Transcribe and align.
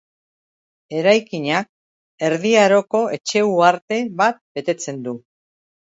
Eraikinak 1.01 1.69
Erdi 2.29 2.55
Aroko 2.63 3.03
etxe-uharte 3.19 4.01
bat 4.23 4.45
betetzen 4.59 5.05
du. 5.09 5.19